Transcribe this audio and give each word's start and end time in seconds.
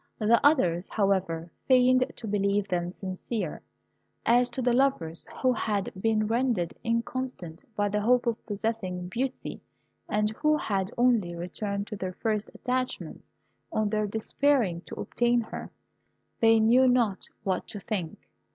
The 0.17 0.43
others, 0.43 0.89
however, 0.89 1.51
feigned 1.67 2.11
to 2.15 2.25
believe 2.27 2.67
them 2.67 2.89
sincere. 2.89 3.61
As 4.25 4.49
to 4.49 4.59
the 4.59 4.73
lovers, 4.73 5.27
who 5.43 5.53
had 5.53 5.93
been 6.01 6.25
rendered 6.25 6.73
inconstant 6.83 7.63
by 7.75 7.87
the 7.87 8.01
hope 8.01 8.25
of 8.25 8.43
possessing 8.47 9.09
Beauty, 9.09 9.61
and 10.09 10.31
who 10.31 10.57
had 10.57 10.89
only 10.97 11.35
returned 11.35 11.85
to 11.85 11.95
their 11.95 12.13
first 12.13 12.49
attachments 12.55 13.31
on 13.71 13.89
their 13.89 14.07
despairing 14.07 14.81
to 14.87 14.99
obtain 14.99 15.39
her, 15.41 15.69
they 16.39 16.59
knew 16.59 16.87
not 16.87 17.27
what 17.43 17.67
to 17.67 17.79
think. 17.79 18.27